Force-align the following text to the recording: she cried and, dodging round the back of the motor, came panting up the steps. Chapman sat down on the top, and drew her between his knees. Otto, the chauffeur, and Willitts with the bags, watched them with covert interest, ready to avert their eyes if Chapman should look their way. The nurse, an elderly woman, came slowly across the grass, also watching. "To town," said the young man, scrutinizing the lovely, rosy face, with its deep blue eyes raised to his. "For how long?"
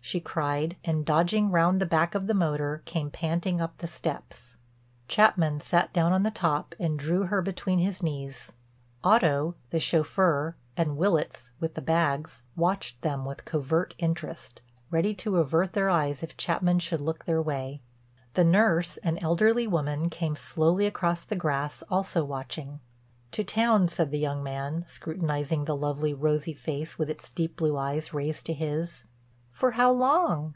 she 0.00 0.20
cried 0.20 0.74
and, 0.86 1.04
dodging 1.04 1.50
round 1.50 1.78
the 1.78 1.84
back 1.84 2.14
of 2.14 2.26
the 2.26 2.32
motor, 2.32 2.80
came 2.86 3.10
panting 3.10 3.60
up 3.60 3.76
the 3.76 3.86
steps. 3.86 4.56
Chapman 5.06 5.60
sat 5.60 5.92
down 5.92 6.14
on 6.14 6.22
the 6.22 6.30
top, 6.30 6.74
and 6.80 6.98
drew 6.98 7.24
her 7.24 7.42
between 7.42 7.78
his 7.78 8.02
knees. 8.02 8.50
Otto, 9.04 9.54
the 9.68 9.78
chauffeur, 9.78 10.56
and 10.78 10.96
Willitts 10.96 11.50
with 11.60 11.74
the 11.74 11.82
bags, 11.82 12.44
watched 12.56 13.02
them 13.02 13.26
with 13.26 13.44
covert 13.44 13.94
interest, 13.98 14.62
ready 14.90 15.12
to 15.16 15.36
avert 15.36 15.74
their 15.74 15.90
eyes 15.90 16.22
if 16.22 16.38
Chapman 16.38 16.78
should 16.78 17.02
look 17.02 17.26
their 17.26 17.42
way. 17.42 17.82
The 18.32 18.44
nurse, 18.44 18.96
an 18.98 19.18
elderly 19.18 19.66
woman, 19.66 20.08
came 20.08 20.36
slowly 20.36 20.86
across 20.86 21.20
the 21.22 21.36
grass, 21.36 21.82
also 21.90 22.24
watching. 22.24 22.80
"To 23.32 23.44
town," 23.44 23.88
said 23.88 24.10
the 24.10 24.18
young 24.18 24.42
man, 24.42 24.86
scrutinizing 24.88 25.66
the 25.66 25.76
lovely, 25.76 26.14
rosy 26.14 26.54
face, 26.54 26.98
with 26.98 27.10
its 27.10 27.28
deep 27.28 27.56
blue 27.56 27.76
eyes 27.76 28.14
raised 28.14 28.46
to 28.46 28.54
his. 28.54 29.04
"For 29.50 29.72
how 29.72 29.90
long?" 29.90 30.54